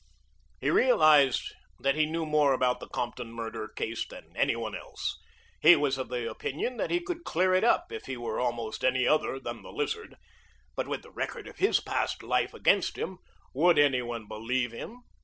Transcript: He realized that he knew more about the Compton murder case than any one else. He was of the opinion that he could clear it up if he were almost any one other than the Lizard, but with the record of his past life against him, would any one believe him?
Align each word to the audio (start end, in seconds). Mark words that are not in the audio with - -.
He 0.59 0.71
realized 0.71 1.53
that 1.79 1.93
he 1.93 2.07
knew 2.07 2.25
more 2.25 2.53
about 2.53 2.79
the 2.79 2.89
Compton 2.89 3.31
murder 3.31 3.67
case 3.67 4.03
than 4.07 4.35
any 4.35 4.55
one 4.55 4.73
else. 4.73 5.19
He 5.61 5.75
was 5.75 5.99
of 5.99 6.09
the 6.09 6.27
opinion 6.27 6.77
that 6.77 6.89
he 6.89 6.99
could 6.99 7.23
clear 7.23 7.53
it 7.53 7.63
up 7.63 7.91
if 7.91 8.07
he 8.07 8.17
were 8.17 8.39
almost 8.39 8.83
any 8.83 9.05
one 9.05 9.13
other 9.13 9.39
than 9.39 9.61
the 9.61 9.71
Lizard, 9.71 10.15
but 10.75 10.87
with 10.87 11.03
the 11.03 11.11
record 11.11 11.47
of 11.47 11.57
his 11.59 11.79
past 11.79 12.23
life 12.23 12.55
against 12.55 12.97
him, 12.97 13.19
would 13.53 13.77
any 13.77 14.01
one 14.01 14.27
believe 14.27 14.71
him? 14.71 15.03